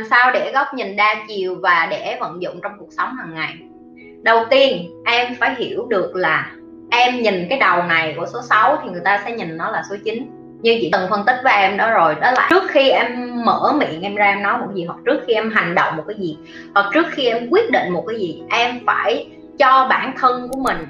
[0.00, 3.34] làm sao để góc nhìn đa chiều và để vận dụng trong cuộc sống hàng
[3.34, 3.54] ngày?
[4.22, 6.52] Đầu tiên, em phải hiểu được là
[6.90, 9.82] em nhìn cái đầu này của số 6 thì người ta sẽ nhìn nó là
[9.90, 10.30] số 9
[10.62, 13.72] như chị từng phân tích với em đó rồi, đó là trước khi em mở
[13.76, 16.16] miệng em ra em nói một gì, hoặc trước khi em hành động một cái
[16.18, 16.36] gì,
[16.74, 19.26] hoặc trước khi em quyết định một cái gì, em phải
[19.58, 20.86] cho bản thân của mình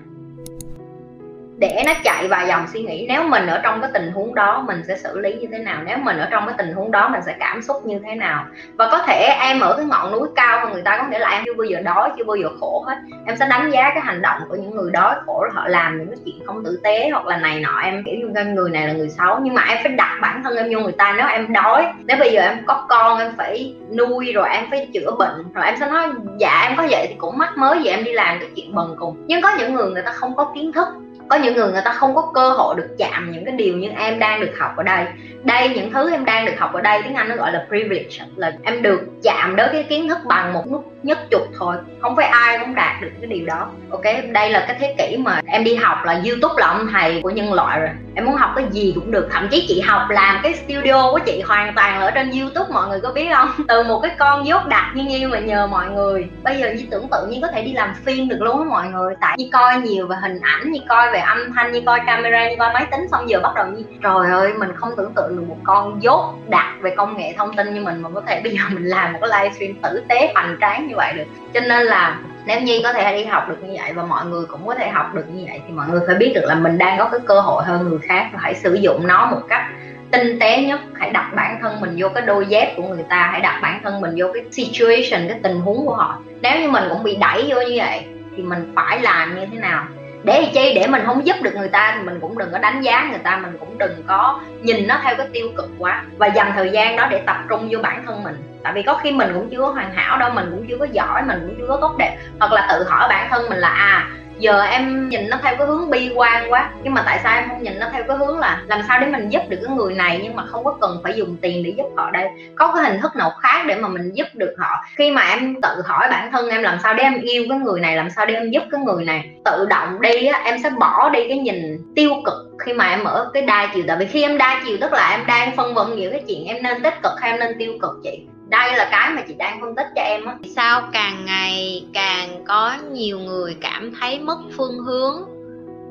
[1.60, 3.06] để nó chạy vào dòng suy nghĩ.
[3.08, 5.78] Nếu mình ở trong cái tình huống đó, mình sẽ xử lý như thế nào?
[5.84, 8.44] Nếu mình ở trong cái tình huống đó, mình sẽ cảm xúc như thế nào?
[8.76, 11.28] Và có thể em ở cái ngọn núi cao hơn người ta, có nghĩa là
[11.28, 12.96] em chưa bao giờ đói, chưa bao giờ khổ hết.
[13.26, 16.08] Em sẽ đánh giá cái hành động của những người đói khổ, họ làm những
[16.08, 17.80] cái chuyện không tử tế hoặc là này nọ.
[17.84, 20.56] Em kiểu như người này là người xấu, nhưng mà em phải đặt bản thân
[20.56, 21.14] em vô người ta.
[21.16, 24.88] Nếu em đói, nếu bây giờ em có con, em phải nuôi rồi em phải
[24.94, 27.92] chữa bệnh, rồi em sẽ nói dạ em có vậy thì cũng mắc mới, vậy
[27.92, 29.16] em đi làm cái chuyện bần cùng.
[29.26, 30.88] Nhưng có những người người ta không có kiến thức
[31.30, 33.88] có những người người ta không có cơ hội được chạm những cái điều như
[33.88, 35.04] em đang được học ở đây.
[35.42, 38.26] Đây, những thứ em đang được học ở đây, tiếng anh nó gọi là privilege,
[38.36, 42.16] là em được chạm đến cái kiến thức bằng một nút nhất chục thôi, không
[42.16, 43.68] phải ai cũng đạt được cái điều đó.
[43.90, 47.20] Ok, đây là cái thế kỷ mà em đi học là youtube là ông thầy
[47.22, 47.88] của nhân loại rồi.
[48.14, 51.18] Em muốn học cái gì cũng được, thậm chí chị học làm cái studio của
[51.26, 53.48] chị hoàn toàn là ở trên youtube, mọi người có biết không?
[53.68, 56.28] Từ một cái con dốt đặc như như mà nhờ mọi người.
[56.42, 58.88] Bây giờ như tưởng tượng như có thể đi làm phim được luôn á mọi
[58.88, 59.14] người.
[59.20, 62.50] Tại như coi nhiều về hình ảnh như coi về âm thanh như coi camera
[62.50, 65.36] như coi máy tính, xong giờ bắt đầu như trời ơi, mình không tưởng tượng
[65.36, 68.40] được một con dốt đặc về công nghệ thông tin như mình mà có thể
[68.40, 71.24] bây giờ mình làm một cái livestream tử tế hoành tráng như vậy được.
[71.54, 74.44] Cho nên là nếu như có thể đi học được như vậy và mọi người
[74.46, 76.78] cũng có thể học được như vậy thì mọi người phải biết được là mình
[76.78, 79.66] đang có cái cơ hội hơn người khác và hãy sử dụng nó một cách
[80.10, 80.80] tinh tế nhất.
[80.94, 83.80] Hãy đặt bản thân mình vô cái đôi dép của người ta, hãy đặt bản
[83.84, 86.18] thân mình vô cái situation, cái tình huống của họ.
[86.40, 88.04] Nếu như mình cũng bị đẩy vô như vậy
[88.36, 89.84] thì mình phải làm như thế nào?
[90.24, 90.72] Để chi?
[90.74, 93.18] Để mình không giúp được người ta thì mình cũng đừng có đánh giá người
[93.18, 96.04] ta, mình cũng đừng có nhìn nó theo cái tiêu cực quá.
[96.18, 98.94] Và dành thời gian đó để tập trung vô bản thân mình tại vì có
[99.02, 101.54] khi mình cũng chưa có hoàn hảo đâu, mình cũng chưa có giỏi, mình cũng
[101.58, 102.18] chưa có tốt đẹp.
[102.38, 104.08] Hoặc là tự hỏi bản thân mình là à
[104.40, 107.48] giờ em nhìn nó theo cái hướng bi quan quá, nhưng mà tại sao em
[107.48, 109.94] không nhìn nó theo cái hướng là làm sao để mình giúp được cái người
[109.94, 112.28] này nhưng mà không có cần phải dùng tiền để giúp họ đây?
[112.54, 114.84] Có cái hình thức nào khác để mà mình giúp được họ?
[114.96, 117.80] Khi mà em tự hỏi bản thân em làm sao để em yêu cái người
[117.80, 120.70] này, làm sao để em giúp cái người này, tự động đi á, em sẽ
[120.70, 122.34] bỏ đi cái nhìn tiêu cực
[122.66, 123.84] khi mà em ở cái đa chiều.
[123.88, 126.46] Tại vì khi em đa chiều, tức là em đang phân vân nhiều cái chuyện
[126.46, 128.26] em nên tích cực hay em nên tiêu cực chị?
[128.50, 130.36] Đây là cái mà chị đang phân tích cho em á.
[130.56, 135.22] Sao càng ngày càng có nhiều người cảm thấy mất phương hướng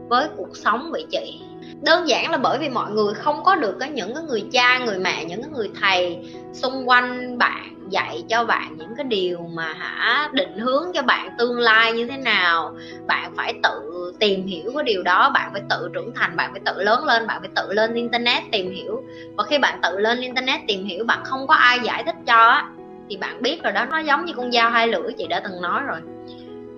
[0.10, 1.42] với cuộc sống vậy chị?
[1.82, 5.00] Đơn giản là bởi vì mọi người không có được những cái người cha, người
[5.00, 6.18] mẹ, những cái người thầy
[6.54, 11.30] xung quanh bạn dạy cho bạn những cái điều mà hả, định hướng cho bạn
[11.38, 12.76] tương lai như thế nào.
[13.08, 16.62] Bạn phải tự tìm hiểu cái điều đó, bạn phải tự trưởng thành, bạn phải
[16.66, 19.04] tự lớn lên, bạn phải tự lên internet tìm hiểu.
[19.38, 22.62] Và khi bạn tự lên internet tìm hiểu, bạn không có ai giải thích cho
[23.10, 25.62] thì bạn biết rồi đó, nó giống như con dao hai lưỡi chị đã từng
[25.62, 26.00] nói rồi.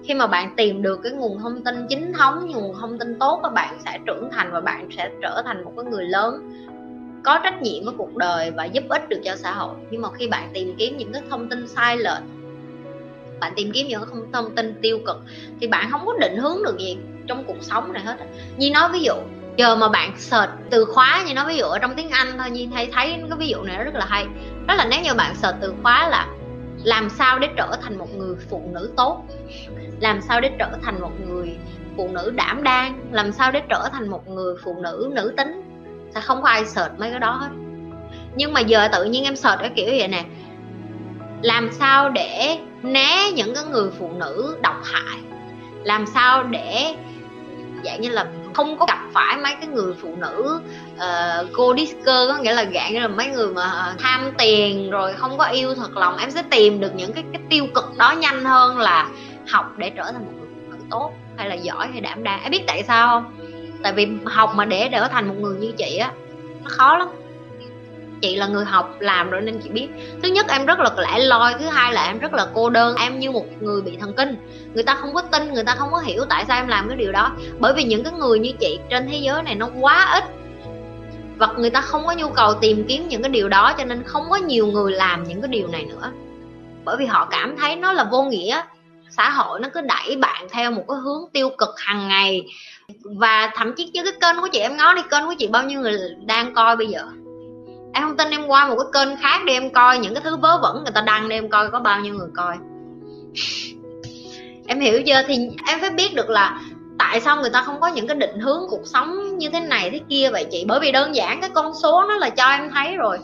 [0.03, 3.39] Khi mà bạn tìm được cái nguồn thông tin chính thống, nguồn thông tin tốt
[3.43, 6.33] các bạn sẽ trưởng thành, và bạn sẽ trở thành một cái người lớn
[7.23, 9.75] có trách nhiệm với cuộc đời và giúp ích được cho xã hội.
[9.91, 12.23] Nhưng mà khi bạn tìm kiếm những cái thông tin sai lệch
[13.41, 15.17] bạn tìm kiếm những thông, thông tin tiêu cực
[15.61, 18.17] thì bạn không có định hướng được gì trong cuộc sống này hết
[18.57, 19.13] như nói ví dụ
[19.57, 22.49] giờ mà bạn search từ khóa như nói ví dụ ở trong tiếng anh thôi
[22.49, 24.25] như thấy thấy cái ví dụ này rất là hay.
[24.67, 26.27] Đó là nếu như bạn search từ khóa là
[26.83, 29.23] làm sao để trở thành một người phụ nữ tốt?
[29.99, 31.57] Làm sao để trở thành một người
[31.97, 32.99] phụ nữ đảm đang?
[33.11, 35.70] Làm sao để trở thành một người phụ nữ nữ tính?
[36.15, 37.49] Sẽ không có ai search mấy cái đó hết?
[38.35, 40.23] Nhưng mà giờ tự nhiên em search cái kiểu vậy nè.
[41.41, 45.19] Làm sao để né những cái người phụ nữ độc hại?
[45.83, 46.95] Làm sao để
[47.85, 50.61] dạng như là không có gặp phải mấy cái người phụ nữ
[50.95, 55.13] uh, cô disco có nghĩa là dạng như là mấy người mà tham tiền rồi
[55.13, 58.11] không có yêu thật lòng em sẽ tìm được những cái cái tiêu cực đó
[58.11, 59.09] nhanh hơn là
[59.49, 62.43] học để trở thành một người phụ nữ tốt hay là giỏi hay đảm đang.
[62.43, 63.40] Em biết tại sao không?
[63.83, 66.11] Tại vì học mà để trở thành một người như chị á,
[66.63, 67.07] nó khó lắm.
[68.21, 69.87] Chị là người học, làm rồi nên chị biết.
[70.23, 72.95] Thứ nhất em rất là lẻ loi, thứ hai là em rất là cô đơn.
[72.95, 74.35] Em như một người bị thần kinh.
[74.73, 76.97] Người ta không có tin, người ta không có hiểu tại sao em làm cái
[76.97, 77.31] điều đó.
[77.59, 80.23] Bởi vì những cái người như chị trên thế giới này nó quá ít.
[81.37, 84.03] Và người ta không có nhu cầu tìm kiếm những cái điều đó, cho nên
[84.03, 86.11] không có nhiều người làm những cái điều này nữa.
[86.83, 88.61] Bởi vì họ cảm thấy nó là vô nghĩa.
[89.09, 92.45] Xã hội nó cứ đẩy bạn theo một cái hướng tiêu cực hàng ngày
[93.03, 95.63] và thậm chí chứ cái kênh của chị em ngó đi, kênh của chị bao
[95.63, 97.01] nhiêu người đang coi bây giờ?
[97.93, 100.37] Em không tin em qua một cái kênh khác để em coi, những cái thứ
[100.37, 102.57] vớ vẩn người ta đăng để em coi có bao nhiêu người coi.
[104.67, 105.21] Em hiểu chưa?
[105.27, 106.61] Thì em phải biết được là
[106.99, 109.89] tại sao người ta không có những cái định hướng cuộc sống như thế này,
[109.89, 110.65] thế kia vậy chị?
[110.67, 113.17] Bởi vì đơn giản cái con số nó là cho em thấy rồi.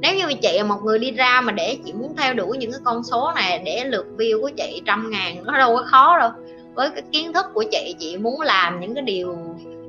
[0.00, 2.72] Nếu như chị là một người đi ra mà để chị muốn theo đuổi những
[2.72, 6.18] cái con số này, để lượt view của chị trăm ngàn, nó đâu có khó
[6.18, 6.30] đâu
[6.80, 9.36] với cái kiến thức của chị chị muốn làm những cái điều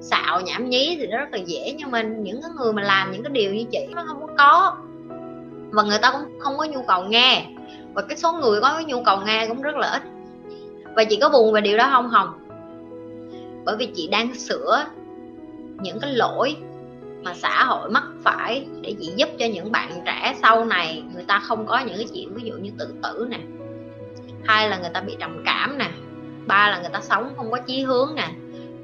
[0.02, 1.76] xạo nhảm nhí thì nó rất là dễ.
[1.78, 4.28] Nhưng mà những cái người mà làm những cái điều như chị nó không có
[4.38, 4.78] có.
[5.72, 7.46] Và người ta cũng không có nhu cầu nghe.
[7.94, 10.02] Và cái số người có cái nhu cầu nghe cũng rất là ít.
[10.96, 12.30] Và chị có buồn về điều đó không, hồng?
[13.66, 14.86] Bởi vì chị đang sửa
[15.82, 16.56] những cái lỗi
[17.24, 21.24] mà xã hội mắc phải để chị giúp cho những bạn trẻ sau này người
[21.24, 23.40] ta không có những cái chuyện ví dụ như tự tử nè,
[24.44, 25.88] hay là người ta bị trầm cảm nè
[26.46, 28.30] ba là người ta sống không có chí hướng nè.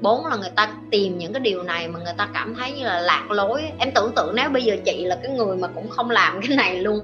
[0.00, 2.84] Bốn là người ta tìm những cái điều này mà người ta cảm thấy như
[2.84, 3.62] là lạc lối.
[3.78, 6.56] Em tưởng tượng nếu bây giờ chị là cái người mà cũng không làm cái
[6.56, 7.00] này luôn,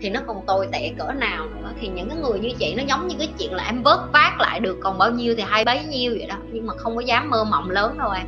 [0.00, 1.70] thì nó còn tồi tệ cỡ nào nữa.
[1.80, 4.32] Thì những cái người như chị nó giống như cái chuyện là em vớt vát
[4.38, 6.36] lại được còn bao nhiêu thì hay bấy nhiêu vậy đó.
[6.52, 8.26] Nhưng mà không có dám mơ mộng lớn đâu em.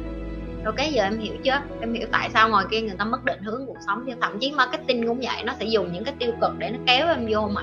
[0.64, 3.24] Rồi cái giờ em hiểu chưa em hiểu tại sao ngoài kia người ta mất
[3.24, 4.04] định hướng cuộc sống.
[4.06, 5.44] Chứ thậm chí marketing cũng vậy.
[5.44, 7.62] Nó sẽ dùng những cái tiêu cực để nó kéo em vô mà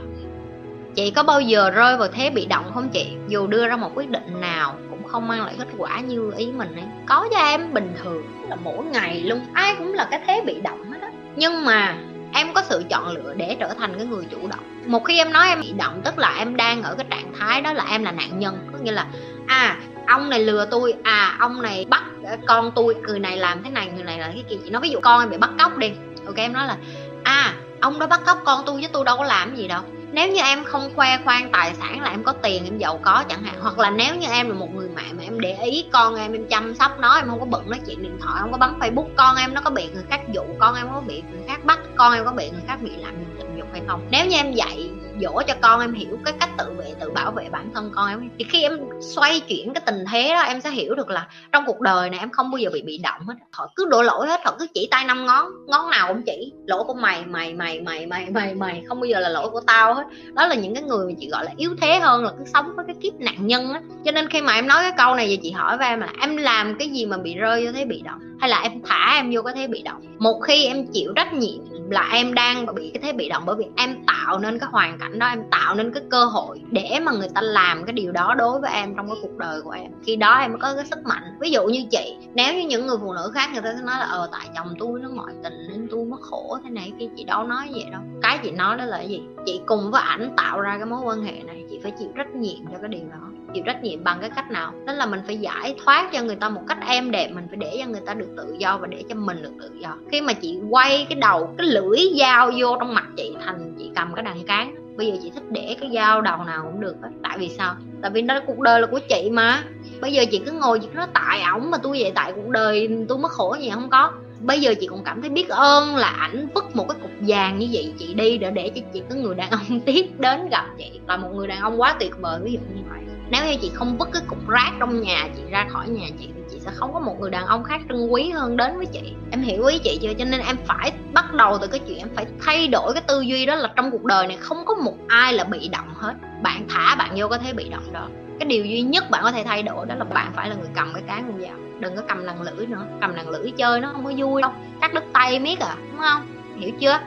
[0.98, 3.14] chị có bao giờ rơi vào thế bị động không chị?
[3.28, 6.52] Dù đưa ra một quyết định nào cũng không mang lại kết quả như ý
[6.52, 6.84] mình ấy.
[7.06, 10.62] Có cho em bình thường, là mỗi ngày luôn, ai cũng là cái thế bị
[10.62, 11.12] động hết á.
[11.36, 11.98] Nhưng mà
[12.34, 14.60] em có sự chọn lựa để trở thành cái người chủ động.
[14.86, 17.62] Một khi em nói em bị động, tức là em đang ở cái trạng thái
[17.62, 18.70] đó là em là nạn nhân.
[18.72, 19.06] Có nghĩa là
[19.48, 19.78] à
[20.08, 22.04] ông này lừa tôi à ông này bắt
[22.48, 24.90] con tôi, người này làm thế này, người này là cái gì chị nói ví
[24.90, 25.92] dụ con em bị bắt cóc đi.
[26.26, 26.78] Ok, em nói là
[27.24, 30.32] à ông đó bắt cóc con tôi chứ tôi đâu có làm gì đâu nếu
[30.32, 33.44] như em không khoe khoang tài sản là em có tiền, em giàu có chẳng
[33.44, 36.16] hạn, hoặc là nếu như em là một người mẹ mà em để ý con
[36.16, 38.58] em em chăm sóc nó, em không có bận nói chuyện điện thoại, không có
[38.58, 41.42] bấm facebook, con em nó có bị người khác dụ, con em có bị người
[41.48, 44.08] khác bắt, con em có bị người khác bị làm tình dục hay không.
[44.12, 44.90] Nếu như em dạy,
[45.22, 48.10] dỗ cho con em hiểu cái cách tự vệ, tự bảo vệ bản thân con
[48.10, 51.28] em, thì khi em xoay chuyển cái tình thế đó, em sẽ hiểu được là
[51.52, 53.34] trong cuộc đời này em không bao giờ bị bị động hết.
[53.52, 56.54] Họ cứ đổ lỗi hết họ cứ chỉ tay năm ngón ngón nào cũng chỉ.
[56.68, 59.62] Lỗi của mày mày mày mày mày mày mày, không bao giờ là lỗi của
[59.68, 60.04] tao hết
[60.34, 62.66] đó là những cái người mà chị, gọi là, yếu thế hơn là cứ sống
[62.76, 63.82] với cái kiếp nạn nhân á.
[64.06, 66.10] Cho nên khi mà em nói cái câu này thì chị hỏi với em là,
[66.22, 68.20] em làm cái gì mà bị rơi vô thế bị động?
[68.40, 70.02] Hay là em thả em vô cái thế bị động?
[70.20, 71.60] Một khi em chịu trách nhiệm
[71.92, 75.00] là em đang bị cái thế bị động bởi vì em tạo nên cái hoàn
[75.00, 78.12] cảnh đó, em tạo nên cái cơ hội để mà người ta làm cái điều
[78.12, 79.92] đó đối với em trong cái cuộc đời của em.
[80.06, 81.24] Khi đó em mới có cái sức mạnh.
[81.40, 83.96] Ví dụ như chị, nếu như những người phụ nữ khác người ta sẽ nói
[84.00, 87.10] là ờ tại chồng tôi nó ngoại tình nên tôi mất khổ thế này khi
[87.18, 88.02] chị đâu nói vậy đâu.
[88.22, 89.22] Cái chị nói đó là gì?
[89.46, 92.36] Chị cùng với ảnh tạo ra cái mối quan hệ này, chị phải chịu trách
[92.36, 94.74] nhiệm cho cái điều đó chịu trách nhiệm bằng cái cách nào.
[94.86, 97.58] Đó là mình phải giải thoát cho người ta một cách êm đẹp mình phải
[97.58, 99.98] để cho người ta được tự do và để cho mình được tự do.
[100.12, 103.92] Khi mà chị quay cái đầu, cái lưỡi dao vô trong mặt chị, thành chị
[103.96, 107.02] cầm cái đàn cán bây giờ chị thích để cái dao đầu nào cũng được
[107.02, 107.10] đó.
[107.24, 107.76] tại vì sao?
[108.02, 109.64] Tại vì đó cuộc đời là của chị mà.
[110.02, 112.50] Bây giờ chị cứ ngồi, chị cứ nói, tại ổng mà tôi vậy, tại cuộc
[112.50, 114.12] đời tôi mất khổ gì không có.
[114.42, 117.60] Bây giờ chị cũng cảm thấy biết ơn là ảnh vứt một cái cục vàng
[117.60, 120.66] như vậy chị đi để để cho chị có người đàn ông tiếp đến gặp
[120.78, 121.00] chị.
[121.08, 122.97] Là một người đàn ông quá tuyệt vời, ví dụ như vậy
[123.30, 126.30] nếu như chị không vứt cái cục rác trong nhà chị ra khỏi nhà chị
[126.36, 128.86] thì chị sẽ không có một người đàn ông khác trân quý hơn đến với
[128.86, 129.14] chị.
[129.32, 130.14] Em hiểu ý chị chưa?
[130.20, 133.22] Cho nên em phải bắt đầu từ cái chuyện em phải thay đổi cái tư
[133.22, 136.14] duy đó là trong cuộc đời này không có một ai là bị động hết.
[136.42, 138.08] Bạn thả bạn vô có thể bị động đó.
[138.40, 140.70] Cái điều duy nhất bạn có thể thay đổi đó là bạn phải là người
[140.76, 141.58] cầm cái cán con dao.
[141.80, 142.86] Đừng có cầm lằn lưỡi nữa.
[143.02, 144.52] Cầm lằn lưỡi chơi nó không có vui đâu.
[144.82, 146.28] Cắt đứt tay miết à đúng không?
[146.60, 147.00] Hiểu chưa?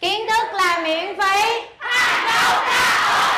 [0.00, 1.62] Kiến thức là miễn phí.
[2.26, 3.31] đâu